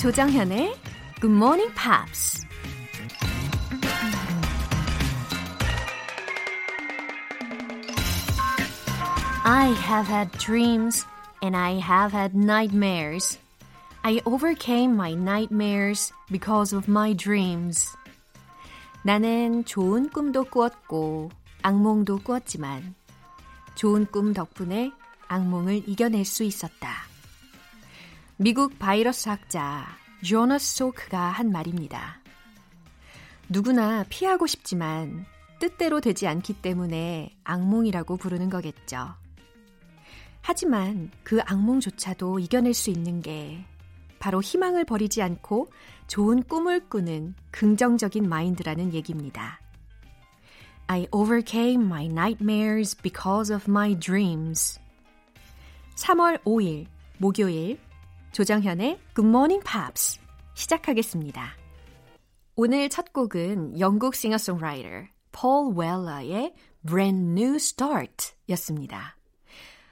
[0.00, 0.74] 조정현의
[1.20, 2.40] Good Morning Pops.
[9.44, 11.04] I have had dreams
[11.42, 13.38] and I have had nightmares.
[14.02, 17.94] I overcame my nightmares because of my dreams.
[19.02, 22.94] 나는 좋은 꿈도 꾸었고 악몽도 꾸었지만
[23.74, 24.92] 좋은 꿈 덕분에
[25.28, 27.09] 악몽을 이겨낼 수 있었다.
[28.42, 29.84] 미국 바이러스 학자
[30.24, 32.22] 조너스 소크가 한 말입니다.
[33.50, 35.26] 누구나 피하고 싶지만
[35.58, 39.14] 뜻대로 되지 않기 때문에 악몽이라고 부르는 거겠죠.
[40.40, 43.62] 하지만 그 악몽조차도 이겨낼 수 있는 게
[44.18, 45.68] 바로 희망을 버리지 않고
[46.06, 49.60] 좋은 꿈을 꾸는 긍정적인 마인드라는 얘기입니다.
[50.86, 54.80] I overcame my nightmares because of my dreams.
[55.96, 56.86] 3월 5일
[57.18, 57.78] 목요일
[58.32, 60.20] 조정현의 Good Morning Pops
[60.54, 61.56] 시작하겠습니다.
[62.54, 66.54] 오늘 첫 곡은 영국 싱어송라이터 폴 웰러의
[66.86, 69.16] Brand New Start 였습니다.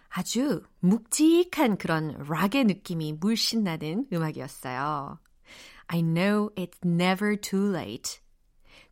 [0.08, 5.18] 아주 묵직한 그런 락의 느낌이 물씬 나는 음악이었어요.
[5.88, 8.20] I know it's never too late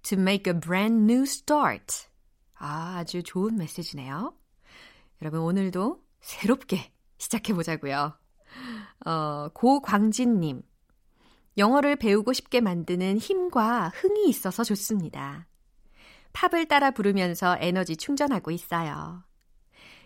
[0.02, 2.08] to make a brand new start.
[2.54, 4.34] 아, 아주 좋은 메시지네요.
[5.22, 8.25] 여러분, 오늘도 새롭게 시작해보자고요.
[9.04, 10.62] 어, 고광진님.
[11.58, 15.46] 영어를 배우고 싶게 만드는 힘과 흥이 있어서 좋습니다.
[16.32, 19.24] 팝을 따라 부르면서 에너지 충전하고 있어요.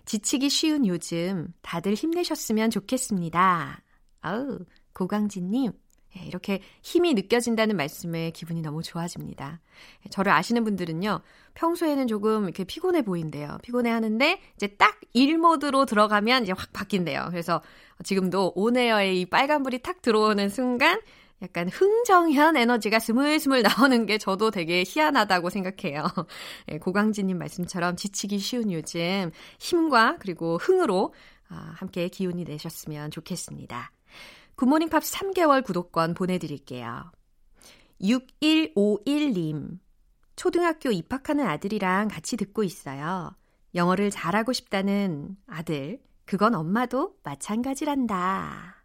[0.04, 3.82] 지치기 쉬운 요즘 다들 힘내셨으면 좋겠습니다.
[4.20, 4.58] 아우,
[4.92, 5.72] 고광진님.
[6.16, 9.60] 예, 이렇게 힘이 느껴진다는 말씀에 기분이 너무 좋아집니다.
[10.10, 11.20] 저를 아시는 분들은요,
[11.54, 13.58] 평소에는 조금 이렇게 피곤해 보인대요.
[13.62, 17.28] 피곤해 하는데, 이제 딱 일 모드로 들어가면 이제 확 바뀐대요.
[17.30, 17.62] 그래서
[18.04, 21.00] 지금도 온에어에 이 빨간불이 탁 들어오는 순간,
[21.42, 26.04] 약간 흥정현 에너지가 스물스물 나오는 게 저도 되게 희한하다고 생각해요.
[26.70, 31.14] 예, 고강진님 말씀처럼 지치기 쉬운 요즘 힘과 그리고 흥으로
[31.48, 33.90] 아, 함께 기운이 내셨으면 좋겠습니다.
[34.60, 37.10] 굿모닝 팝스 3개월 구독권 보내드릴게요.
[38.02, 39.78] 6151님.
[40.36, 43.34] 초등학교 입학하는 아들이랑 같이 듣고 있어요.
[43.74, 46.02] 영어를 잘하고 싶다는 아들.
[46.26, 48.84] 그건 엄마도 마찬가지란다.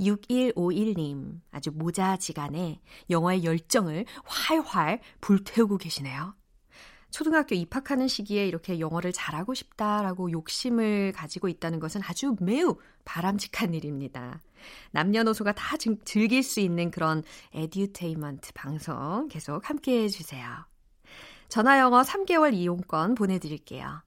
[0.00, 1.40] 6151님.
[1.52, 6.34] 아주 모자지간에 영어의 열정을 활활 불태우고 계시네요.
[7.16, 14.42] 초등학교 입학하는 시기에 이렇게 영어를 잘하고 싶다라고 욕심을 가지고 있다는 것은 아주 매우 바람직한 일입니다.
[14.90, 17.22] 남녀노소가 다 즐길 수 있는 그런
[17.54, 20.66] 에듀테인먼트 방송 계속 함께 해주세요.
[21.48, 24.02] 전화영어 3개월 이용권 보내드릴게요.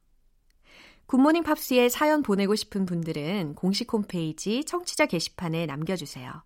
[1.08, 6.44] 굿모닝 팝스에 사연 보내고 싶은 분들은 공식 홈페이지 청취자 게시판에 남겨주세요.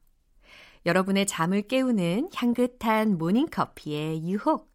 [0.85, 4.72] 여러분의 잠을 깨우는 향긋한 모닝커피의 유혹.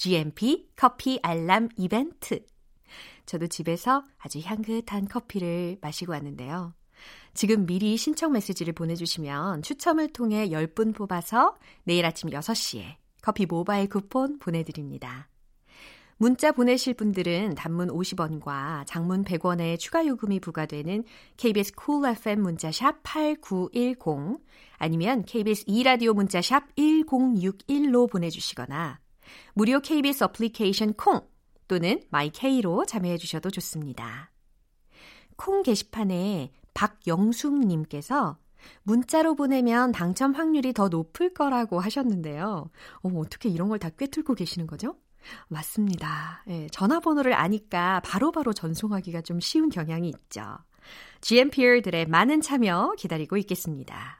[0.00, 2.42] GMP 커피 알람 이벤트.
[3.26, 6.72] 저도 집에서 아주 향긋한 커피를 마시고 왔는데요.
[7.34, 14.38] 지금 미리 신청 메시지를 보내주시면 추첨을 통해 10분 뽑아서 내일 아침 6시에 커피 모바일 쿠폰
[14.38, 15.28] 보내드립니다.
[16.16, 21.04] 문자 보내실 분들은 단문 50원과 장문 100원의 추가 요금이 부과되는
[21.36, 24.40] KBS Cool FM 문자샵 8910
[24.78, 28.98] 아니면 KBS 2라디오 문자샵 1061로 보내주시거나
[29.54, 31.20] 무료 KBS 어플리케이션 콩
[31.68, 34.30] 또는 마이케이로 참여해 주셔도 좋습니다.
[35.36, 38.38] 콩 게시판에 박영숙님께서
[38.82, 42.70] 문자로 보내면 당첨 확률이 더 높을 거라고 하셨는데요.
[42.96, 44.96] 어머, 어떻게 이런 걸 다 꿰뚫고 계시는 거죠?
[45.48, 46.44] 맞습니다.
[46.48, 50.42] 예, 전화번호를 아니까 바로바로 바로 전송하기가 좀 쉬운 경향이 있죠.
[51.20, 54.19] GMPer들의 많은 참여 기다리고 있겠습니다.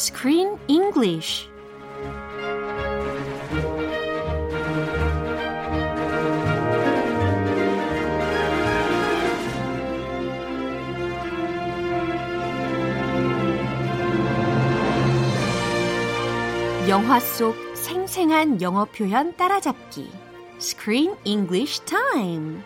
[0.00, 1.46] Screen English.
[16.88, 20.10] 영화 속 생생한 영어 표현 따라잡기.
[20.56, 22.62] Screen English Time.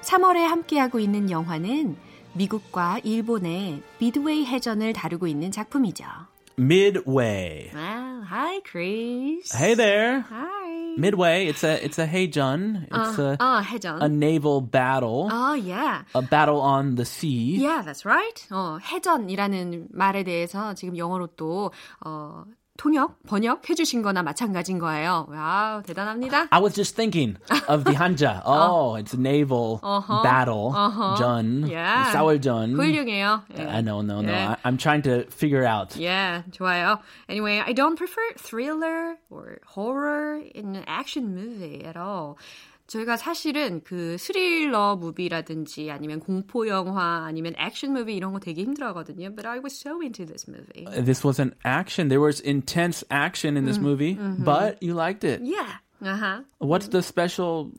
[0.00, 1.96] 3월에 함께하고 있는 영화는
[2.32, 6.31] 미국과 일본의 미드웨이 해전을 다루고 있는 작품이죠.
[6.57, 7.69] Midway.
[7.73, 9.51] Wow, hi Chris.
[9.51, 10.21] Hey there.
[10.21, 10.95] Hi.
[10.97, 11.45] Midway.
[11.45, 12.87] It's a it's a 해전.
[12.91, 14.01] It's a 아, 해전.
[14.01, 15.29] a naval battle.
[15.31, 16.01] Oh, yeah.
[16.15, 17.57] A battle on the sea.
[17.57, 18.47] Yeah, that's right.
[18.49, 21.71] 어, 해전이라는 말에 대해서 지금 영어로 또
[22.03, 22.43] 어,
[22.81, 25.25] 통역, 번역해 주신 거나 마찬가지인 거예요.
[25.31, 26.47] 와우, 대단합니다.
[26.51, 27.35] I was just thinking
[27.67, 28.43] of the hanja.
[28.45, 30.21] Oh, it's a naval Uh-huh.
[30.21, 30.73] battle.
[30.75, 31.15] Uh-huh.
[31.17, 31.65] Jun.
[31.67, 32.13] Yeah.
[32.13, 32.75] Sawarjun.
[32.77, 33.41] 훌륭해요.
[33.57, 33.65] 예.
[33.67, 34.29] I know, no, no.
[34.31, 34.51] Yeah.
[34.63, 35.95] I, I'm trying to figure out.
[35.97, 36.99] Yeah, 좋아요.
[37.27, 42.37] Anyway, I don't prefer thriller or horror in an action movie at all.
[42.91, 49.35] 저희가 사실은 그 스릴러 무비라든지 아니면 공포 영화 아니면 액션 무비 이런 거 되게 힘들어하거든요.
[49.35, 50.85] But I was so into this movie.
[51.03, 52.07] This was an action.
[52.07, 53.83] There was intense action in this Mm-hmm.
[53.89, 54.13] movie,
[54.43, 55.41] but you liked it.
[55.43, 55.83] Yeah.
[56.01, 56.43] Uh-huh.
[56.59, 57.71] What's the special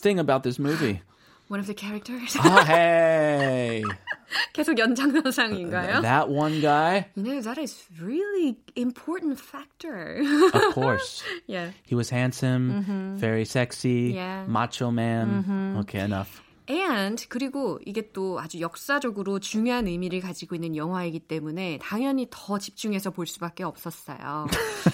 [0.00, 1.02] thing about this movie?
[1.48, 2.36] One of the characters.
[2.40, 3.82] oh, hey.
[4.53, 6.01] 계속 연장선상인가요?
[6.01, 7.07] That one guy?
[7.15, 10.21] You know, that is really important factor.
[10.53, 11.23] Of course.
[11.47, 11.71] yeah.
[11.85, 14.15] He was handsome, very sexy, Mm-hmm.
[14.17, 14.41] Yeah.
[14.43, 14.51] Mm-hmm.
[14.51, 15.77] macho man.
[15.81, 16.41] Okay, enough.
[16.67, 23.11] And 그리고 이게 또 아주 역사적으로 중요한 의미를 가지고 있는 영화이기 때문에 당연히 더 집중해서
[23.11, 24.47] 볼 수밖에 없었어요.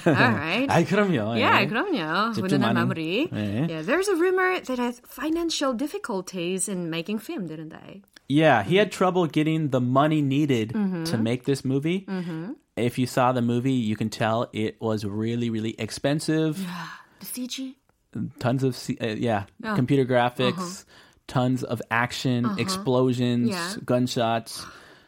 [0.05, 0.67] Alright.
[0.69, 1.37] 아이, 그럼요.
[1.39, 1.67] Yeah, 예.
[1.67, 2.33] 그럼요.
[2.35, 2.73] 훈훈한.
[2.73, 3.29] 마무리.
[3.31, 3.67] 네.
[3.69, 8.01] Yeah, there's a rumor that has financial difficulties in making film, didn't they?
[8.30, 11.04] Yeah, he had trouble getting the money needed Mm-hmm.
[11.04, 12.06] to make this movie.
[12.76, 16.58] If you saw the movie, you can tell it was really, really expensive.
[17.20, 17.74] The CG?
[18.38, 19.74] Tons of, C- uh, yeah, Yeah.
[19.76, 20.84] computer graphics,
[21.28, 23.74] tons of action, explosions, Yeah.
[23.84, 24.64] gunshots.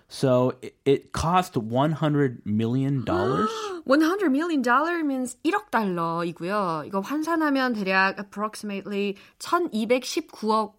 [0.08, 3.04] So it, it cost $100 million.
[3.04, 6.84] 100 million dollar means 1억 달러이고요.
[6.86, 10.72] 이거 환산하면 대략 approximately 1219억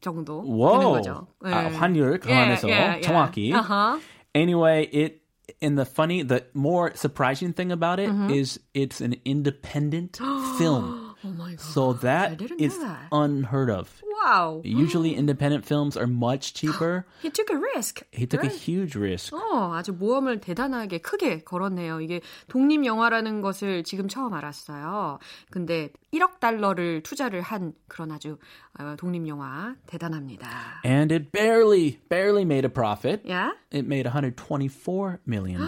[0.00, 0.92] 정도 되는 Whoa.
[1.00, 1.26] 거죠.
[1.42, 1.52] 네.
[1.52, 3.00] 아, 환율 Yeah, 감안해서 yeah, yeah.
[3.00, 3.52] 정확히.
[3.54, 3.98] Uh-huh.
[4.34, 5.20] Anyway, it
[5.62, 8.82] and the funny, the more surprising thing about it is Mm-hmm.
[8.82, 10.18] it's an independent
[10.58, 11.07] film.
[11.24, 11.60] Oh my god.
[11.60, 13.08] So that didn't is know that.
[13.12, 14.02] unheard of.
[14.24, 14.62] Wow.
[14.64, 17.04] Usually independent films are much cheaper.
[17.20, 18.02] He took a risk.
[18.12, 18.56] He took a right?
[18.56, 19.34] huge risk.
[19.34, 22.00] 어, 아주 모험을 대단하게 크게 걸었네요.
[22.00, 25.18] 이게 독립 영화라는 것을 지금 처음 알았어요.
[25.50, 28.38] 근데 1억 달러를 투자를 한 그런 아주
[28.78, 30.48] 어, 독립 영화 대단합니다.
[30.84, 33.28] And it barely, barely made a profit.
[33.30, 33.52] 야?
[33.72, 35.60] It made $124 million.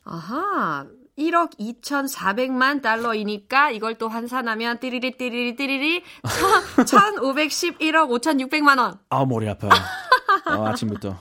[0.05, 0.87] 아하.
[1.18, 8.98] 1억 2,400만 달러이니까 이걸 또 환산하면 띠리리 띠리리 띠리리 1,511억 5,600만 원.
[9.10, 9.68] 아, 머리 아파.
[10.46, 11.16] 어, 아침부터.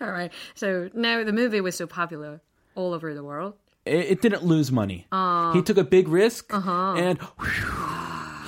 [0.00, 0.32] All right.
[0.54, 2.40] So now the movie was so popular
[2.74, 3.54] all over the world.
[3.84, 5.06] It, it didn't lose money.
[5.52, 7.18] He took a big risk and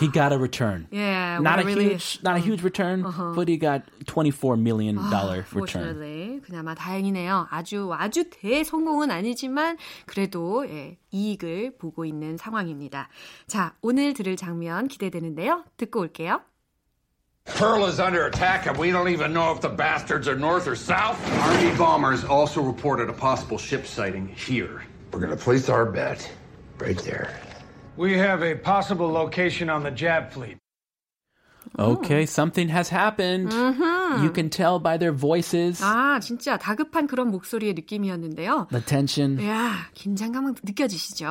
[0.03, 0.87] he got a return.
[0.91, 3.03] Yeah, not a what a really- huge, not a huge return,
[3.35, 5.95] but he got $24 million dollar return.
[5.95, 7.47] Fortunately, 그나마 다행이네요.
[7.51, 13.09] 아주 아주 대성공은 아니지만 그래도 예, 이익을 보고 있는 상황입니다.
[13.47, 15.63] 자, 오늘 들을 장면 기대되는데요.
[15.77, 16.41] 듣고 올게요.
[17.57, 20.75] Pearl is under attack, and we don't even know if the bastards are north or
[20.75, 21.17] south.
[21.41, 24.83] Army bombers also reported a possible ship sighting here.
[25.11, 26.29] We're gonna place our bet
[26.77, 27.33] right there.
[27.96, 30.58] We have a possible location on the Jab fleet.
[31.78, 33.52] Okay, something has happened.
[33.52, 38.68] You can tell by their voices, 아, 진짜 다급한 그런 목소리의 느낌이었는데요.
[38.70, 39.40] the tension.
[39.40, 41.26] 이야, 긴장감은 느껴지시죠?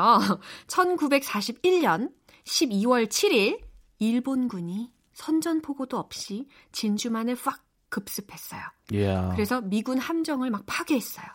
[0.67, 2.12] 1941년
[2.46, 3.62] 12월 7일
[4.00, 8.62] 일본군이 선전포고도 없이 진주만을 확 급습했어요.
[8.91, 9.32] Yeah.
[9.36, 11.25] 그래서 미군 함정을 막 파괴했어요.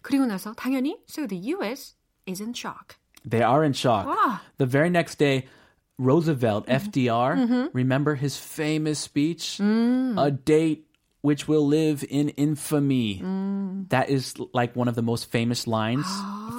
[0.00, 2.96] 그리고 나서 당연히 so the US is in shock.
[3.24, 4.06] They are in shock.
[4.06, 4.40] 와.
[4.58, 5.46] The very next day,
[5.98, 6.88] Roosevelt, Mm-hmm.
[6.90, 7.64] FDR, mm-hmm.
[7.72, 9.58] remember his famous speech?
[9.60, 10.20] Mm.
[10.20, 10.83] A date
[11.23, 13.19] which will live in infamy.
[13.21, 13.89] Mm.
[13.89, 16.05] That is like one of the most famous lines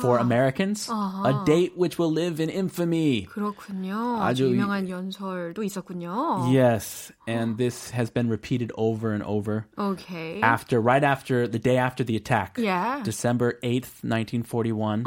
[0.03, 0.89] for Americans.
[0.91, 3.27] A date which will live in infamy.
[3.33, 4.21] 그렇군요.
[4.21, 6.53] 아주 아주 이- 유명한 연설도 있었군요.
[6.53, 9.65] Yes, and this has been repeated over and over.
[9.79, 10.43] 오케이.
[10.43, 13.03] After, right after the day after the attack, Yeah.
[13.03, 15.05] December eighth, nineteen forty-one,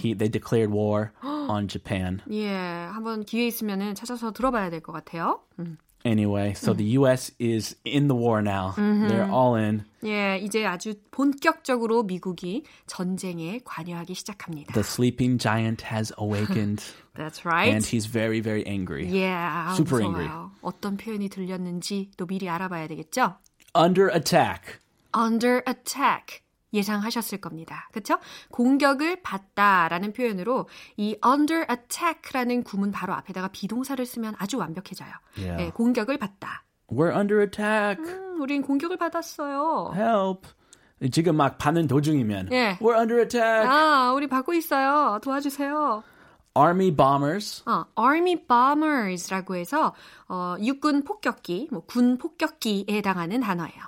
[0.00, 2.22] he they declared war on Japan.
[2.30, 5.40] 예, 한번 기회 있으면은 찾아서 들어봐야 될 것 같아요.
[5.58, 5.76] 음.
[6.04, 7.30] Anyway, so the U.S.
[7.38, 8.74] is in the war now.
[8.76, 9.84] They're all in.
[10.04, 14.72] 예, 이제 아주 본격적으로 미국이 전쟁에 관여하기 시작합니다.
[14.74, 16.82] The sleeping giant has awakened,
[17.14, 17.72] That's right.
[17.72, 19.06] and he's very, very angry.
[19.06, 20.18] yeah, super 무서워요.
[20.18, 20.28] angry.
[20.62, 23.36] 어떤 표현이 들렸는지 또 미리 알아봐야 되겠죠?
[23.76, 24.80] Under attack.
[25.14, 26.42] Under attack.
[26.73, 27.89] 예상하셨을 겁니다.
[27.93, 28.17] 그쵸?
[28.51, 35.09] 공격을 받다 라는 표현으로 이 under attack라는 구문 바로 앞에다가 비동사를 쓰면 아주 완벽해져요.
[35.37, 35.63] Yeah.
[35.65, 36.63] 네, 공격을 받다.
[36.89, 37.97] We're under attack.
[38.05, 39.93] 음, 우린 공격을 받았어요.
[39.95, 40.47] Help.
[41.11, 42.77] 지금 막 받는 도중이면 예.
[42.81, 43.67] We're under attack.
[43.69, 45.19] 아, 우리 받고 있어요.
[45.21, 46.03] 도와주세요.
[46.57, 47.63] Army bombers.
[47.69, 49.93] 어, Army Bombers라고 해서
[50.27, 53.79] 어, 육군 폭격기, 뭐 군 폭격기에 해당하는 단어예요.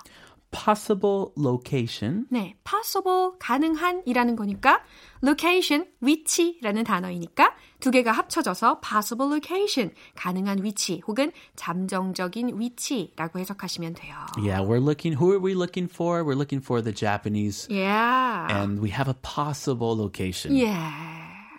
[0.52, 2.26] Possible location.
[2.30, 4.82] 네, possible 가능한이라는 거니까
[5.22, 14.16] location 위치라는 단어이니까 두 개가 합쳐져서 possible location 가능한 위치 혹은 잠정적인 위치라고 해석하시면 돼요.
[14.38, 15.16] Yeah, we're looking.
[15.22, 16.24] Who are we looking for?
[16.24, 18.48] We're looking for the Japanese, Yeah.
[18.50, 20.56] and we have a possible location.
[20.58, 20.74] 예.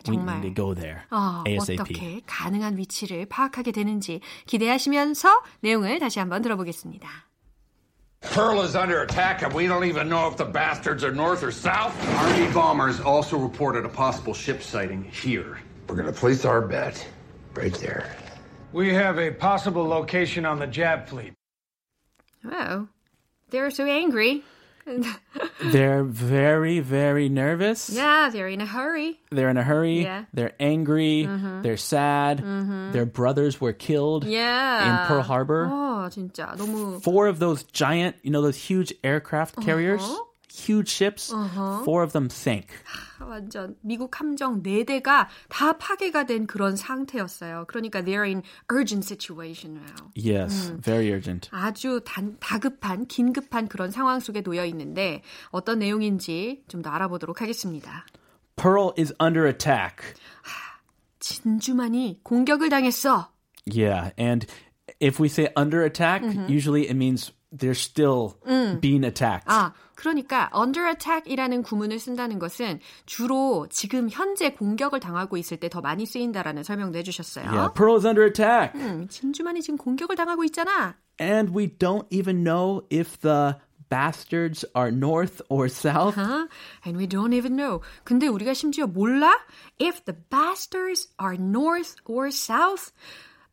[0.09, 1.79] We 정말 need to go there 어, ASAP.
[1.79, 5.29] 어떻게 가능한 위치를 파악하게 되는지 기대하시면서
[5.61, 7.07] 내용을 다시 한번 들어보겠습니다.
[8.21, 11.51] Pearl is under attack, and we don't even know if the bastards are north or
[11.51, 11.93] south.
[12.17, 15.59] Army bombers also reported a possible ship sighting here.
[15.89, 17.05] We're gonna place our bet
[17.55, 18.15] right there.
[18.71, 21.33] We have a possible location on the Jab fleet.
[22.45, 22.87] Oh,
[23.49, 24.43] they're so angry
[25.72, 27.90] They're very, very nervous.
[27.90, 29.18] Yeah, they're in a hurry.
[29.30, 30.02] They're in a hurry.
[30.02, 30.24] Yeah.
[30.32, 31.28] They're angry.
[31.62, 32.38] They're sad.
[32.92, 35.02] Their brothers were killed Yeah.
[35.02, 35.66] in Pearl Harbor.
[35.66, 40.02] 어, 진짜 너무 Four of those giant, you know, those huge aircraft carriers,
[40.50, 41.32] huge ships,
[41.84, 42.68] four of them sank.
[43.20, 47.64] 완전 미국 함정 4대가 다 파괴가 된 그런 상태였어요.
[47.68, 50.10] 그러니까 they're in urgent situation now.
[50.14, 51.48] Yes, very urgent.
[51.52, 58.06] 아주 단, 다급한, 긴급한 그런 상황 속에 놓여 있는데 어떤 내용인지 좀 더 알아보도록 하겠습니다.
[58.56, 60.14] Pearl is under attack.
[61.20, 63.28] 진주만이 공격을 당했어.
[63.66, 64.46] Yeah, and
[65.00, 68.36] if we say under attack, usually it means they're still
[68.80, 69.48] being attacked.
[69.48, 75.79] 아, 그러니까 under attack이라는 구문을 쓴다는 것은 주로 지금 현재 공격을 당하고 있을 때 더
[75.79, 77.45] 많이 쓰인다라는 설명도 해주셨어요.
[77.45, 78.73] Yeah, Pearl is under attack.
[78.75, 80.95] 음, 진주만이 지금 공격을 당하고 있잖아.
[81.19, 83.55] And we don't even know if the
[83.89, 86.17] bastards are north or south.
[86.19, 86.47] 어?
[86.83, 87.81] And we don't even know.
[88.03, 89.31] 근데 우리가 심지어 몰라?
[89.79, 92.91] If the bastards are north or south.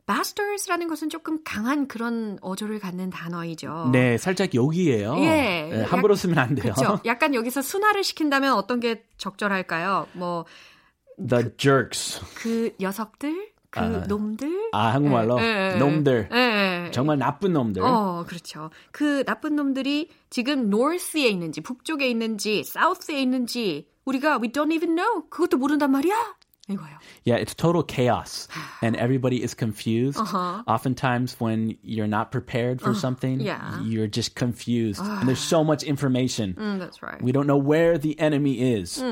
[0.09, 3.89] Bastards라는 것은 조금 강한 그런 어조를 갖는 단어이죠.
[3.91, 5.15] 네, 살짝 욕이에요.
[5.19, 5.69] 예.
[5.71, 6.73] 네, 함부로 쓰면 안 돼요.
[6.73, 6.99] 그렇죠.
[7.05, 10.07] 약간 여기서 순화를 시킨다면 어떤 게 적절할까요?
[10.13, 10.49] 뭐그
[11.27, 12.21] The jerks.
[12.79, 14.71] 녀석들, 그 놈들.
[14.71, 16.29] 아, 한국말로 예, 예, 놈들.
[16.31, 16.37] 예,
[16.87, 16.91] 예.
[16.91, 17.83] 정말 나쁜 놈들.
[17.83, 18.71] 어, 그렇죠.
[18.91, 25.29] 그 나쁜 놈들이 지금 north에 있는지, 북쪽에 있는지, south에 있는지 우리가 we don't even know.
[25.29, 26.15] 그것도 모른단 말이야.
[26.68, 26.96] 이거요.
[27.24, 28.48] Yeah, it's total chaos
[28.80, 30.18] and everybody is confused.
[30.18, 30.62] Uh-huh.
[30.66, 33.80] Oftentimes when you're not prepared for something, yeah.
[33.82, 35.02] you're just confused.
[35.04, 36.54] and there's so much information.
[36.54, 37.20] Mm, that's right.
[37.20, 39.02] We don't know where the enemy is.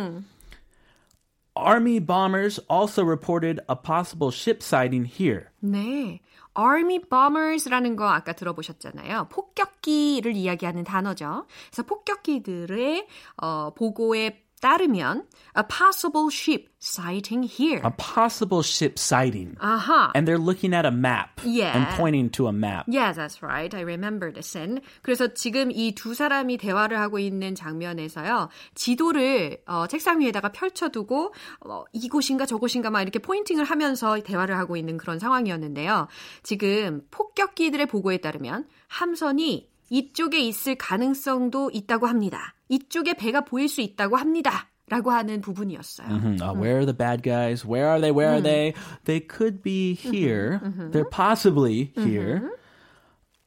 [1.54, 5.50] Army bombers also reported a possible ship sighting here.
[5.62, 6.20] 네.
[6.54, 9.28] Army bombers라는 거 아까 들어보셨잖아요.
[9.30, 11.46] 폭격기를 이야기하는 단어죠.
[11.70, 13.06] 그래서 폭격기들의
[13.38, 15.25] 어, 보고에 따르면
[15.57, 17.81] a possible ship sighting here.
[17.85, 19.55] A possible ship sighting.
[19.59, 20.11] 아하.
[20.15, 21.75] And they're looking at a map Yeah.
[21.77, 22.85] and pointing to a map.
[22.87, 23.73] Yeah, that's right.
[23.75, 24.81] I remember the scene.
[25.01, 28.49] 그래서 지금 이 두 사람이 대화를 하고 있는 장면에서요.
[28.75, 34.97] 지도를 어, 책상 위에다가 펼쳐두고 어, 이곳인가 저곳인가 막 이렇게 포인팅을 하면서 대화를 하고 있는
[34.97, 36.07] 그런 상황이었는데요.
[36.43, 42.53] 지금 폭격기들의 보고에 따르면 함선이 이쪽에 있을 가능성도 있다고 합니다.
[42.69, 44.69] 이쪽에 배가 보일 수 있다고 합니다.
[44.89, 46.07] 라고 하는 부분이었어요.
[46.07, 46.39] Mhm.
[46.41, 47.65] Uh, where are the bad guys?
[47.67, 48.09] Where are they?
[48.09, 48.73] Where are they?
[49.03, 50.61] They could be here.
[50.91, 52.55] They're possibly here.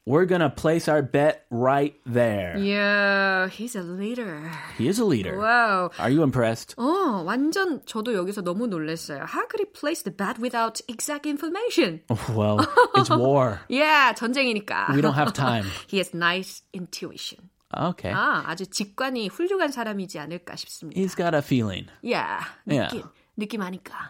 [0.08, 2.56] We're going to place our bet right there.
[2.56, 4.52] Yeah, he's a leader.
[4.78, 5.36] He is a leader.
[5.36, 5.90] Wow.
[5.98, 6.76] Are you impressed?
[6.78, 9.26] 어, 완전 저도 여기서 너무 놀랐어요.
[9.26, 12.02] How could he place the bet without exact information?
[12.32, 12.60] Well,
[12.94, 13.62] it's war.
[13.68, 14.94] Yeah, 전쟁이니까.
[14.94, 15.64] We don't have time.
[15.88, 17.50] He has nice intuition.
[17.76, 18.12] Okay.
[18.12, 21.00] 아, 아주 직관이 훌륭한 사람이지 않을까 싶습니다.
[21.00, 21.88] He's got a feeling.
[22.00, 22.86] Yeah, Yeah.
[22.94, 23.02] 느낌.
[23.37, 24.09] 느낌 아니까.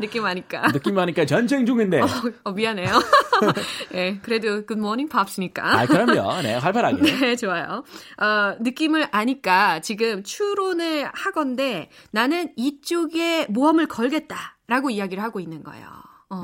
[0.00, 0.72] 느낌 아니까.
[0.72, 2.00] 느낌 하니까 전쟁 중인데.
[2.44, 2.88] 어, 미안해요.
[3.94, 5.80] 예, 그래도 morning 팝스니까.
[5.80, 6.42] 아, 그럼요.
[6.42, 7.02] 네, 활발하게.
[7.20, 7.84] 네, 좋아요.
[8.18, 15.86] 어, 느낌을 아니까 지금 추론을 하건데 나는 이쪽에 모험을 걸겠다 라고 이야기를 하고 있는 거예요.
[16.30, 16.40] 어.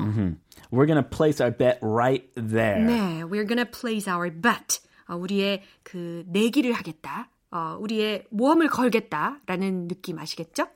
[0.71, 2.79] We're going to place our bet right there.
[2.79, 4.79] 네, we're gonna place our bet.
[5.07, 7.29] 어, 우리의 그 내기를 하겠다.
[7.51, 10.67] 어, 우리의 모험을 걸겠다라는 느낌 아시겠죠?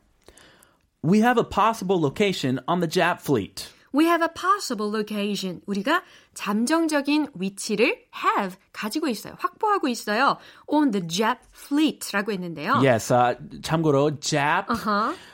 [1.03, 3.69] We have a possible location on the Jap fleet.
[3.93, 5.61] We have a possible location.
[5.67, 6.03] 우리가
[6.42, 9.34] 잠정적인 위치를 have 가지고 있어요.
[9.40, 10.38] 확보하고 있어요.
[10.68, 12.74] On the Jap fleet라고 했는데요.
[12.86, 14.68] Yes, uh, 참고로 Jap.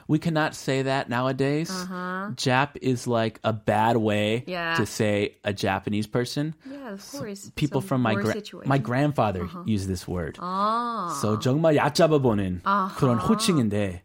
[0.08, 1.70] We cannot say that nowadays.
[2.38, 4.76] Jap is like a bad way Yeah.
[4.78, 6.54] to say a Japanese person.
[6.66, 7.52] Yeah, of course.
[7.56, 8.70] People Some from my gra- situation.
[8.70, 10.40] my grandfather used this word.
[11.20, 12.62] So 정말 얕잡아 보는
[12.96, 14.04] 그런 호칭인데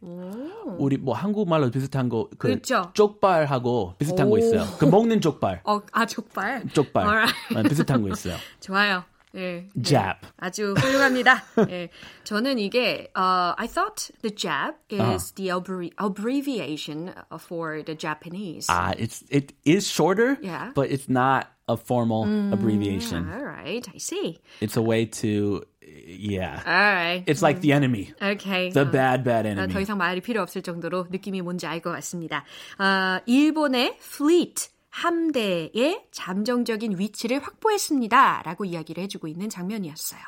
[0.77, 2.91] 우리 뭐 한국말로 비슷한 거그 그렇죠.
[2.93, 4.37] 쪽발하고 비슷한 거 오.
[4.37, 4.65] 있어요.
[4.77, 5.61] 그 먹는 족발.
[5.63, 6.63] 어, 아 족발.
[6.88, 7.04] 쪽발.
[7.06, 7.34] Alright.
[7.56, 8.36] 어, 비슷한 거 있어요.
[8.60, 9.04] 좋아요.
[9.36, 9.66] 예.
[9.74, 9.82] 네.
[9.82, 10.26] Jap.
[10.38, 11.42] 아주 훌륭합니다.
[11.68, 11.88] 예.
[12.22, 18.66] 저는 이게 uh, I thought the jab is the abbrevi- abbreviation for the Japanese.
[18.70, 20.70] Ah, it's it is shorter, Yeah.
[20.74, 23.26] but it's not a formal abbreviation.
[23.32, 24.38] All right, I see.
[24.60, 25.64] It's a way to
[26.06, 26.62] yeah.
[26.64, 27.24] All right.
[27.26, 28.12] It's like the enemy.
[28.22, 28.70] Okay.
[28.70, 29.72] The bad bad 아, enemy.
[29.72, 32.44] 더 이상 말이 필요 없을 정도로 느낌이 뭔지 알 것 같습니다.
[32.78, 38.41] 아, 일본의 fleet 함대의 잠정적인 위치를 확보했습니다.
[38.45, 40.19] 라고 이야기를 해주고 있는 장면이었어요.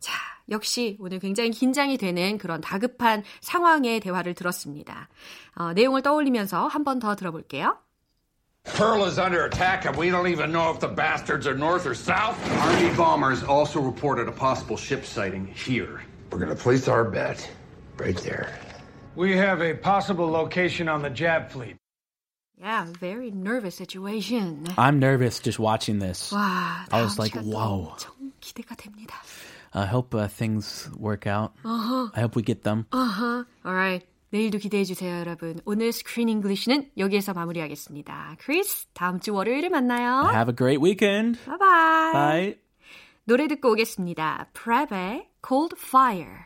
[0.00, 0.12] 자,
[0.50, 5.08] 역시 오늘 굉장히 긴장이 되는 그런 다급한 상황의 대화를 들었습니다.
[5.54, 7.78] 어, 내용을 떠올리면서 한 번 더 들어볼게요.
[8.76, 11.94] Pearl is under attack, and we don't even know if the bastards are north or
[11.94, 12.34] south.
[12.62, 16.00] Army bombers also reported a possible ship sighting here.
[16.32, 17.46] We're gonna place our bet
[17.98, 18.48] right there.
[19.16, 21.76] We have a possible location on the Jab fleet.
[22.59, 24.67] Yeah, very nervous situation.
[24.77, 26.33] I'm nervous just watching this.
[26.33, 27.93] 와, I was 다음 like, 시간도 wow.
[27.95, 29.15] 엄청 기대가 됩니다.
[29.71, 31.53] I hope uh, things work out.
[31.63, 32.85] I hope we get them.
[32.91, 33.45] Uh-huh.
[33.65, 34.05] Alright.
[34.31, 35.59] 내일도 기대해 주세요, 여러분.
[35.65, 38.35] 오늘 스크린 잉글리시는 여기에서 마무리하겠습니다.
[38.39, 40.29] 크리스, 다음 주 월요일에 만나요.
[40.31, 41.39] Have a great weekend.
[41.45, 42.11] 바이바이.
[42.13, 42.55] Bye.
[43.23, 44.49] 노래 듣고 오겠습니다.
[44.53, 46.45] Prep의 Cold Fire.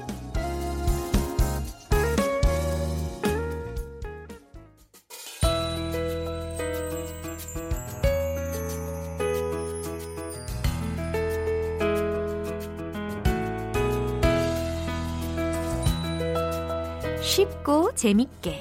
[17.21, 18.59] 쉽고 재밌게.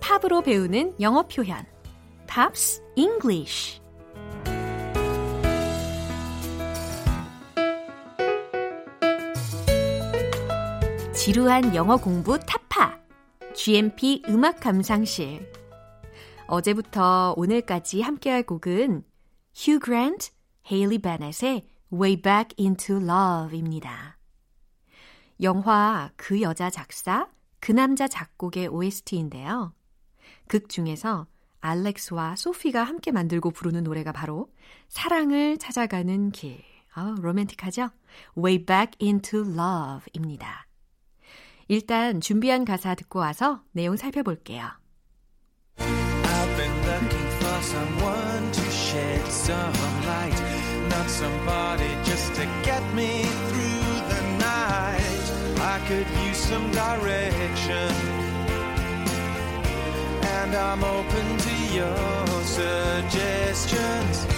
[0.00, 1.64] 팝으로 배우는 영어 표현.
[2.28, 3.80] Pops English
[11.12, 12.98] 지루한 영어 공부 타파.
[13.54, 15.50] GMP 음악 감상실.
[16.46, 19.02] 어제부터 오늘까지 함께할 곡은
[19.54, 20.30] 휴 그랜트,
[20.70, 24.16] 헤일리 베넷의 Way Back Into Love입니다.
[25.42, 27.26] 영화 그 여자 작사,
[27.60, 29.72] 그 남자 작곡의 OST인데요.
[30.46, 31.26] 극 중에서
[31.60, 34.52] 알렉스와 소피가 함께 만들고 부르는 노래가 바로
[34.88, 36.62] 사랑을 찾아가는 길.
[36.94, 37.90] 아, 로맨틱하죠?
[38.36, 40.66] Way Back into Love입니다.
[41.68, 44.70] 일단 준비한 가사 듣고 와서 내용 살펴볼게요.
[45.78, 49.72] I've been looking for someone to shed some
[50.06, 50.42] light,
[50.88, 53.77] not somebody just to get me through
[55.88, 57.90] could use some direction,
[60.22, 64.28] and I'm open to your suggestions.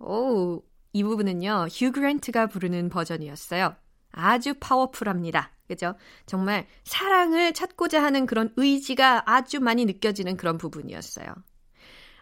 [0.00, 0.62] 오,
[0.94, 3.76] 이 부분은요, 휴 그랜트가 부르는 버전이었어요.
[4.10, 5.50] 아주 파워풀합니다.
[5.68, 5.96] 그죠?
[6.24, 11.26] 정말 사랑을 찾고자 하는 그런 의지가 아주 많이 느껴지는 그런 부분이었어요.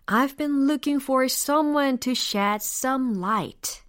[0.07, 3.80] I've been looking for someone to shed some light.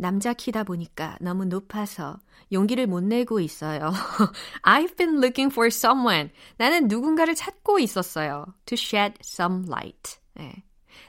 [0.00, 0.02] 예.
[0.02, 2.18] 남자 키다 보니까 너무 높아서
[2.52, 3.92] 용기를 못 내고 있어요.
[4.64, 6.30] I've been looking for someone.
[6.56, 8.46] 나는 누군가를 찾고 있었어요.
[8.66, 10.18] To shed some light.
[10.40, 10.52] 예.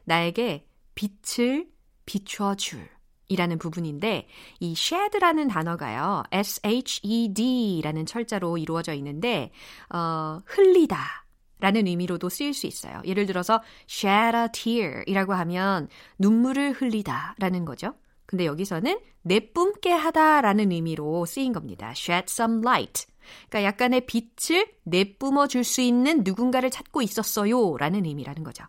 [0.04, 1.68] 나에게 빛을
[2.06, 2.90] 비춰줄.
[3.30, 4.28] 이라는 부분인데
[4.60, 6.24] 이 shed라는 단어가요.
[6.34, 9.52] S-H-E-D라는 철자로 이루어져 있는데
[9.90, 11.22] 어, 흘리다
[11.62, 13.02] 라는 의미로도 쓰일 수 있어요.
[13.06, 15.88] 예를 들어서 shed a tear 이라고 하면
[16.20, 17.94] 눈물을 흘리다 라는 거죠.
[18.32, 21.92] 근데 여기서는 내뿜게 하다 라는 의미로 쓰인 겁니다.
[21.96, 23.06] shed some light.
[23.50, 28.64] 그러니까 약간의 빛을 내뿜어 줄 수 있는 누군가를 찾고 있었어요 라는 의미라는 거죠.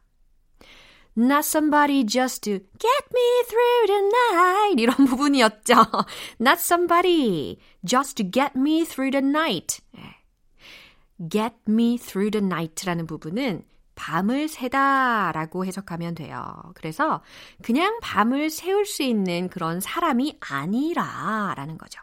[1.17, 4.83] Not somebody just to get me through the night.
[4.83, 5.75] 이런 부분이었죠.
[6.41, 9.81] Not somebody just to get me through the night.
[11.31, 13.65] get me through the night라는 부분은
[13.95, 16.55] 밤을 새다 라고 해석하면 돼요.
[16.75, 17.23] 그래서
[17.63, 22.01] 그냥 밤을 새울 수 있는 그런 사람이 아니라 라는 거죠.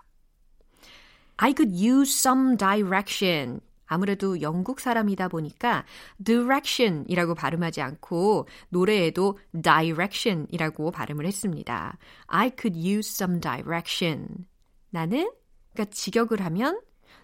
[1.38, 3.62] I could use some direction.
[3.86, 5.84] 아무래도 영국 사람이다 보니까
[6.24, 11.98] direction이라고 발음하지 않고 노래에도 direction이라고 발음을 했습니다.
[12.28, 14.46] I could use some direction.
[14.92, 15.32] 나는
[15.74, 16.80] 그러니까 직역을 하면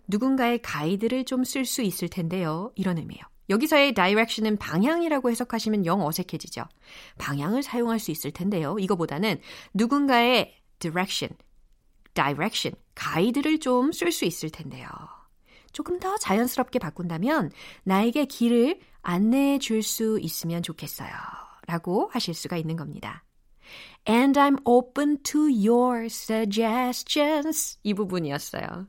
[0.08, 2.72] 누군가의 가이드를 좀 쓸 수 있을 텐데요.
[2.76, 3.24] 이런 의미예요.
[3.50, 6.64] 여기서의 direction은 방향이라고 해석하시면 영 어색해지죠.
[7.18, 8.78] 방향을 사용할 수 있을 텐데요.
[8.80, 9.40] 이거보다는
[9.74, 11.38] 누군가의 direction,
[12.14, 14.88] direction, 가이드를 좀 쓸 수 있을 텐데요.
[15.72, 17.52] 조금 더 자연스럽게 바꾼다면
[17.84, 21.12] 나에게 길을 안내해 줄 수 있으면 좋겠어요.
[21.68, 23.24] 라고 하실 수가 있는 겁니다.
[24.08, 27.80] And I'm open to your suggestions.
[27.84, 28.88] 이 부분이었어요.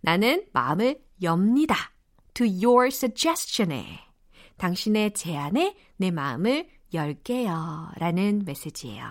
[0.00, 1.92] 나는 마음을 엽니다.
[2.40, 4.00] To your suggestion에.
[4.56, 7.90] 당신의 제안에 내 마음을 열게요.
[7.96, 9.04] 라는 메시지예요.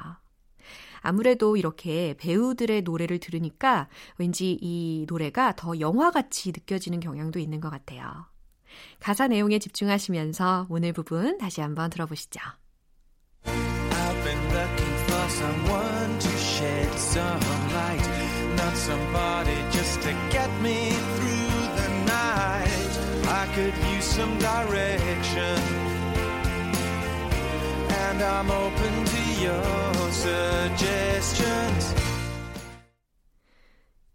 [1.02, 3.88] 아무래도 이렇게 배우들의 노래를 들으니까
[4.18, 8.26] 왠지 이 노래가 더 영화같이 느껴지는 경향도 있는 것 같아요.
[9.00, 12.40] 가사 내용에 집중하시면서 오늘 부분 다시 한번 들어보시죠.
[13.46, 17.40] I've been looking for someone to shed some
[17.74, 18.10] light.
[18.56, 21.29] Not somebody just to get me through
[23.60, 25.60] could use some direction.
[27.90, 31.96] And I'm open to your suggestions.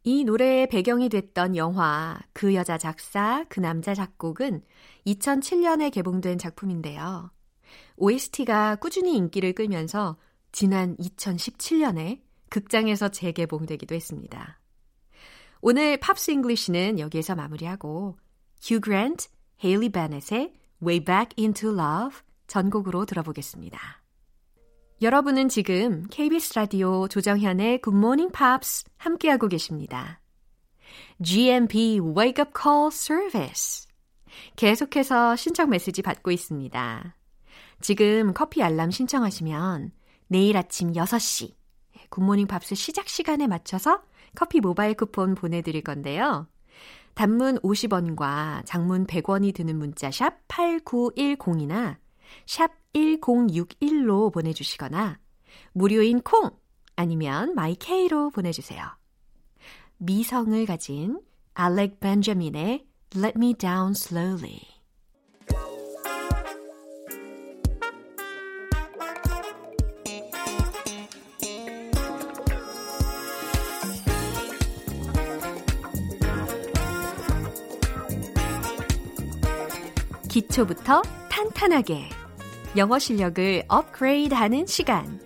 [0.05, 4.63] 이 노래의 배경이 됐던 영화 그 여자 작사, 그 남자 작곡은
[5.07, 7.31] 2007년에 개봉된 작품인데요.
[7.97, 10.17] OST가 꾸준히 인기를 끌면서
[10.53, 14.61] 지난 2017년에 극장에서 재개봉되기도 했습니다.
[15.61, 18.17] 오늘 Pops English는 여기에서 마무리하고
[18.63, 19.29] 휴 그랜트,
[19.63, 23.79] 헤일리 베넷의 Way Back Into Love 전곡으로 들어보겠습니다.
[25.03, 30.21] 여러분은 지금 KBS 라디오 조정현의 Good Morning Pops 함께하고 계십니다.
[31.23, 33.87] GMP Wake Up Call Service
[34.57, 37.17] 계속해서 신청 메시지 받고 있습니다.
[37.81, 39.93] 지금 커피 알람 신청하시면
[40.29, 41.55] 내일 아침 6시
[42.09, 44.03] 굿모닝 팝스 시작 시간에 맞춰서
[44.35, 46.47] 커피 모바일 쿠폰 보내드릴 건데요.
[47.15, 51.97] 단문 50원과 장문 100원이 드는 문자 샵 8910이나
[52.47, 55.19] 샵 1061로 보내주시거나
[55.73, 56.51] 무료인 콩
[56.97, 58.85] 아니면 마이케이로 보내주세요.
[59.99, 61.21] 미성을 가진
[61.55, 64.74] 알렉 벤자민의 Let Me Down Slowly
[80.35, 82.09] 기초부터 탄탄하게
[82.77, 85.21] 영어 실력을 업그레이드 하는 시간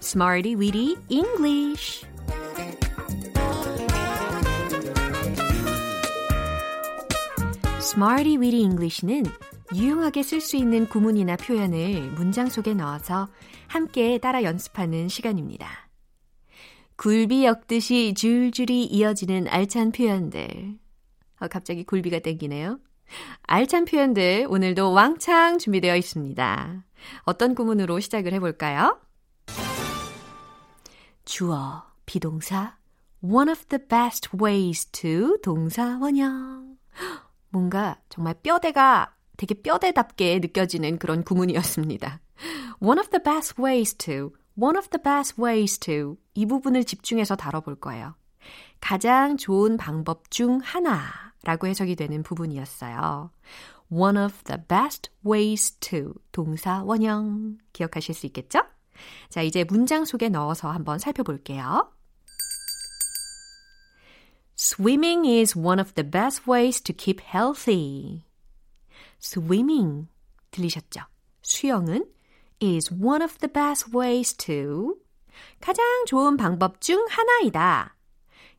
[0.00, 2.06] Smarty Weedy English
[7.78, 9.24] Smarty Weedy English는
[9.74, 13.26] 유용하게 쓸 수 있는 구문이나 표현을 문장 속에 넣어서
[13.66, 15.88] 함께 따라 연습하는 시간입니다.
[16.94, 20.78] 굴비 엮듯이 줄줄이 이어지는 알찬 표현들.
[21.40, 22.78] 어, 갑자기 굴비가 땡기네요.
[23.42, 26.84] 알찬 표현들 오늘도 왕창 준비되어 있습니다.
[27.22, 29.00] 어떤 구문으로 시작을 해볼까요?
[31.24, 32.76] 주어, 비동사,
[33.22, 36.76] one of the best ways to 동사 원형.
[37.50, 42.20] 뭔가 정말 뼈대가 되게 뼈대답게 느껴지는 그런 구문이었습니다.
[42.80, 47.36] One of the best ways to, one of the best ways to 이 부분을 집중해서
[47.36, 48.14] 다뤄볼 거예요.
[48.80, 53.30] 가장 좋은 방법 중 하나 라고 해석이 되는 부분이었어요.
[53.90, 58.62] One of the best ways to 동사 원형 기억하실 수 있겠죠?
[59.28, 61.92] 자, 이제 문장 속에 넣어서 한번 살펴볼게요.
[64.58, 68.22] Swimming is one of the best ways to keep healthy.
[69.20, 70.08] Swimming
[70.50, 71.00] 들리셨죠?
[71.42, 72.06] 수영은
[72.62, 74.96] is one of the best ways to
[75.60, 77.96] 가장 좋은 방법 중 하나이다.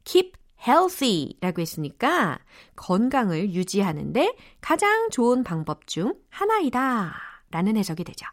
[0.04, 0.34] keep
[0.65, 2.39] healthy 라고 했으니까
[2.76, 7.13] 건강을 유지하는데 가장 좋은 방법 중 하나이다
[7.52, 8.26] 라는 해석이 되죠.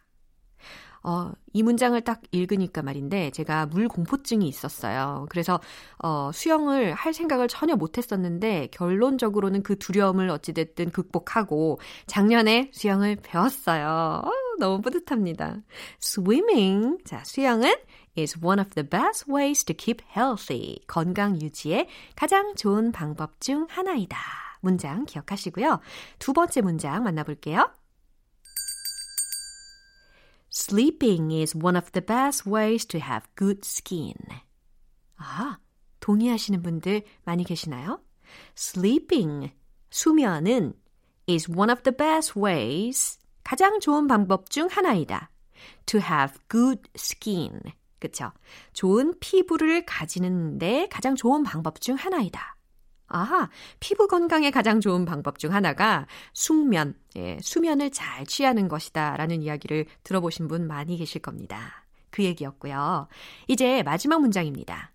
[1.03, 5.27] 어, 이 문장을 딱 읽으니까 말인데 제가 물 공포증이 있었어요.
[5.31, 5.59] 그래서
[5.99, 13.17] 어, 수영을 할 생각을 전혀 못 했었는데 결론적으로는 그 두려움을 어찌 됐든 극복하고 작년에 수영을
[13.17, 14.23] 배웠어요.
[14.25, 15.63] 어, 너무 뿌듯합니다.
[16.03, 16.99] Swimming.
[17.05, 17.75] 자, 수영은
[18.18, 20.80] is one of the best ways to keep healthy.
[20.88, 24.18] 건강 유지의 가장 좋은 방법 중 하나이다.
[24.62, 25.80] 문장 기억하시고요.
[26.20, 27.72] 두 번째 문장 만나볼게요.
[30.52, 34.16] Sleeping is one of the best ways to have good skin.
[35.18, 35.60] 아,
[36.00, 38.00] 동의하시는 분들 많이 계시나요?
[38.58, 39.54] Sleeping,
[39.90, 40.74] 수면은
[41.28, 43.20] is one of the best ways.
[43.44, 45.30] 가장 좋은 방법 중 하나이다.
[45.88, 47.60] To have good skin.
[48.01, 48.33] 그쵸?
[48.73, 52.57] 좋은 피부를 가지는데 가장 좋은 방법 중 하나이다.
[53.07, 59.43] 아하, 피부 건강에 가장 좋은 방법 중 하나가 숙면, 예, 수면을 잘 취하는 것이다 라는
[59.43, 61.85] 이야기를 들어보신 분 많이 계실 겁니다.
[62.11, 63.09] 그 얘기였고요.
[63.49, 64.93] 이제 마지막 문장입니다.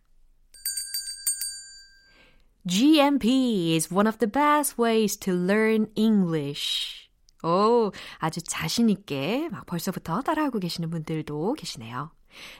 [2.67, 7.09] GMP is one of the best ways to learn English.
[7.43, 12.14] 오, 아주 자신있게 막 벌써부터 따라하고 계시는 분들도 계시네요.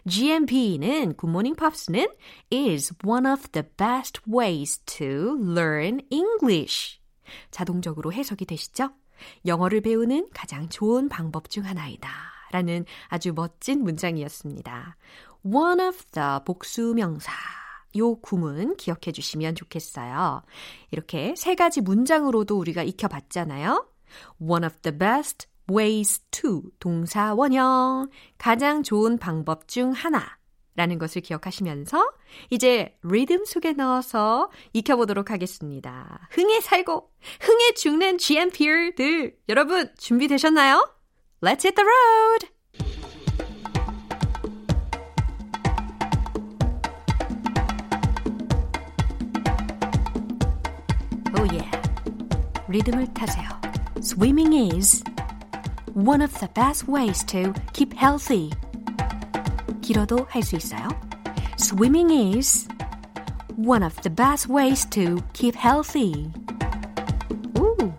[0.08, 2.08] GMP는 굿모닝 팝스는
[2.52, 7.00] is one of the best ways to learn English.
[7.52, 8.92] 자동적으로 해석이 되시죠?
[9.46, 12.10] 영어를 배우는 가장 좋은 방법 중 하나이다.
[12.52, 14.98] 라는 아주 멋진 문장이었습니다.
[15.44, 17.32] one of the 복수명사.
[17.98, 20.44] 요 구문 기억해 주시면 좋겠어요.
[20.92, 23.88] 이렇게 세 가지 문장으로도 우리가 익혀봤잖아요.
[24.40, 30.38] one of the best ways to 동사 원형 가장 좋은 방법 중 하나
[30.76, 32.12] 라는 것을 기억하시면서
[32.50, 36.28] 이제 리듬 속에 넣어서 익혀보도록 하겠습니다.
[36.32, 40.90] 흥에 살고 흥에 죽는 GMP들 여러분 준비되셨나요?
[41.42, 42.56] Let's hit the road!
[51.38, 51.72] Oh yeah.
[52.68, 53.48] 리듬을 타세요.
[54.00, 55.04] Swimming is
[55.95, 58.51] one of the best ways to keep healthy.
[59.81, 60.89] 길어도 할 수 있어요.
[61.57, 62.69] Swimming is
[63.57, 66.33] one of the best ways to keep healthy.
[67.59, 67.93] Ooh.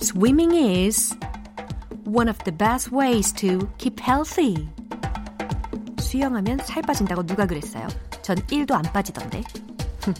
[0.00, 1.14] Swimming is
[2.04, 4.68] one of the best ways to keep healthy.
[5.98, 7.86] 수영하면 살 빠진다고 누가 그랬어요?
[8.22, 9.42] 전 1도 안 빠지던데.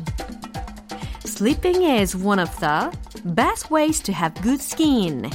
[1.25, 2.91] Sleeping is one of the
[3.35, 5.31] best ways to have good skin.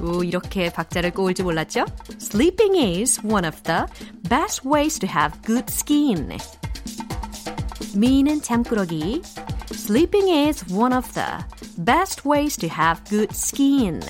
[0.00, 1.84] 오, 이렇게 박자를 꼬을지 몰랐죠?
[2.20, 3.84] Sleeping is one of the
[4.28, 6.36] best ways to have good skin.
[7.94, 9.22] 미는 잠꾸러기.
[9.72, 11.44] Sleeping is one of the
[11.78, 14.00] best ways to have good skin.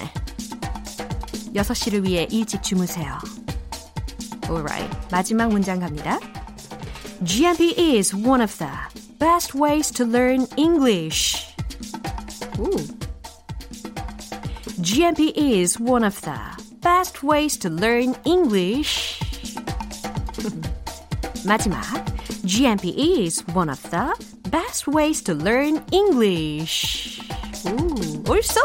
[1.55, 3.19] 6시를 위해 일찍 주무세요.
[4.49, 4.91] Alright.
[5.11, 6.19] 마지막 문장 갑니다.
[7.25, 8.71] GMP is one of the
[9.19, 11.47] best ways to learn English.
[12.59, 12.96] Ooh.
[14.78, 16.38] GMP is one of the
[16.82, 19.20] best ways to learn English.
[21.48, 21.82] 마지막.
[22.46, 24.14] GMP is one of the
[24.52, 27.22] best ways to learn English.
[27.66, 28.62] 오, 옳소!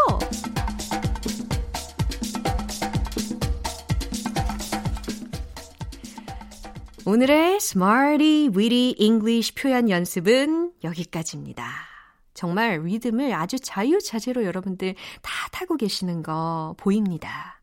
[7.07, 11.92] 오늘의 Smarty Weedy English 표현 연습은 여기까지입니다.
[12.35, 17.61] 정말 리듬을 아주 자유자재로 여러분들 다 타고 계시는 거 보입니다.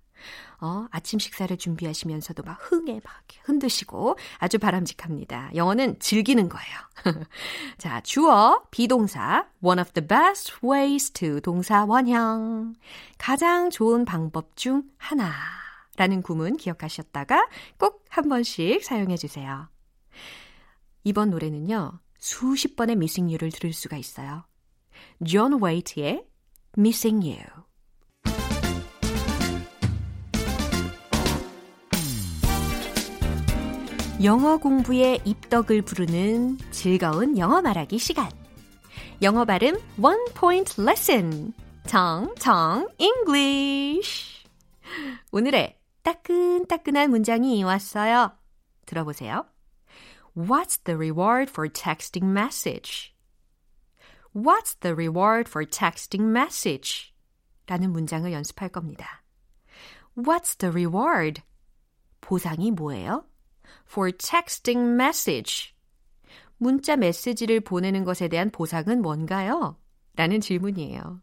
[0.61, 5.51] 어, 아침 식사를 준비하시면서도 막 흥에 막 흔드시고 아주 바람직합니다.
[5.55, 6.77] 영어는 즐기는 거예요.
[7.77, 12.75] 자, 주어, be동사, one of the best ways to 동사 원형.
[13.17, 15.31] 가장 좋은 방법 중 하나.
[15.95, 19.69] 라는 구문 기억하셨다가 꼭 한 번씩 사용해 주세요.
[21.03, 24.43] 이번 노래는요, 수십 번의 You를 들을 수가 있어요.
[25.25, 26.25] 존 웨이트의
[26.77, 27.59] Missing You.
[34.21, 38.29] 영어 공부에 입덕을 부르는 즐거운 영어 말하기 시간.
[39.21, 41.53] 영어 발음 One Point Lesson.
[41.87, 44.43] 정정 English.
[45.31, 48.31] 오늘의 따끈따끈한 문장이 왔어요.
[48.85, 49.45] 들어보세요.
[50.35, 53.13] What's the reward for texting message?
[54.33, 57.13] What's the reward for texting message?
[57.67, 59.23] 라는 문장을 연습할 겁니다.
[60.15, 61.41] What's the reward?
[62.21, 63.25] 보상이 뭐예요?
[63.87, 65.73] For texting message.
[66.57, 69.77] 문자 메시지를 보내는 것에 대한 보상은 뭔가요?
[70.15, 71.21] 라는 질문이에요.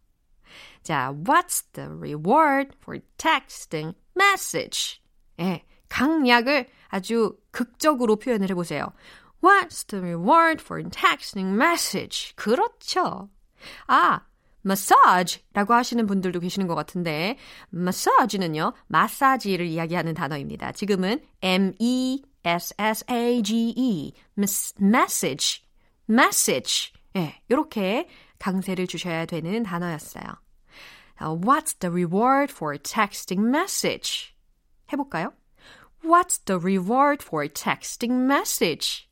[0.82, 5.00] 자, what's the reward for texting message?
[5.38, 8.86] 예, 강약을 아주 극적으로 표현을 해보세요.
[9.40, 12.34] What's the reward for texting message?
[12.36, 13.28] 그렇죠.
[13.86, 14.20] 아,
[14.62, 17.38] massage라고 하시는 분들도 계시는 것 같은데,
[17.70, 20.72] massage는요, 마사지를 이야기하는 단어입니다.
[20.72, 22.22] 지금은 M-E-S-S-A-G-E,
[24.78, 25.62] message,
[26.08, 26.92] message.
[27.16, 30.24] 예, 이렇게 강세를 주셔야 되는 단어였어요.
[31.18, 34.34] What's the reward for texting message?
[34.92, 35.32] 해볼까요?
[36.04, 39.08] What's the reward for texting message?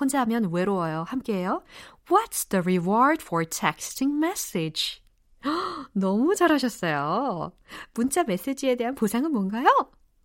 [0.00, 1.04] 혼자 하면 외로워요.
[1.06, 1.62] 함께해요.
[2.08, 5.02] What's the reward for texting message?
[5.92, 7.52] 너무 잘하셨어요.
[7.94, 9.66] 문자 메시지에 대한 보상은 뭔가요?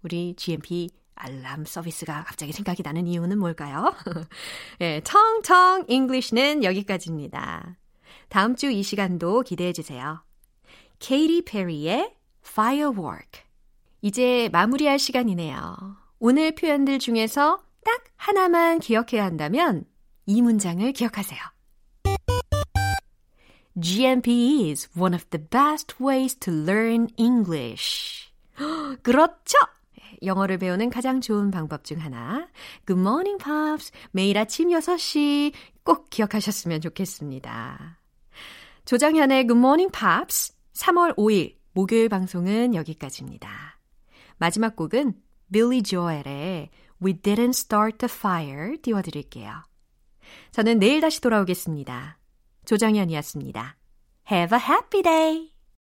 [0.04, 3.94] 우리 GMP 알람 서비스가 갑자기 생각이 나는 이유는 뭘까요?
[4.82, 7.78] 예, 텅텅 English는 여기까지입니다.
[8.30, 10.24] 다음 주 이 시간도 기대해 주세요.
[11.00, 13.42] 케이티 페리의 Firework.
[14.02, 15.96] 이제 마무리할 시간이네요.
[16.20, 19.86] 오늘 표현들 중에서 딱 하나만 기억해야 한다면
[20.26, 21.40] 이 문장을 기억하세요.
[23.80, 28.32] GMP is one of the best ways to learn English.
[29.04, 29.58] 그렇죠!
[30.24, 32.48] 영어를 배우는 가장 좋은 방법 중 하나.
[32.88, 33.92] Good morning, Pops.
[34.12, 38.00] 매일 아침 6시 꼭 기억하셨으면 좋겠습니다.
[38.86, 40.54] 조정현의 Good morning, Pops.
[40.74, 43.78] 3월 5일 목요일 방송은 여기까지입니다.
[44.38, 45.14] 마지막 곡은
[45.52, 46.70] 빌리 조엘의
[47.06, 49.64] We Didn't Start the Fire 띄워드릴게요.
[50.52, 52.18] 저는 내일 다시 돌아오겠습니다.
[52.66, 53.78] 조정현이었습니다.
[54.32, 55.55] Have a happy day!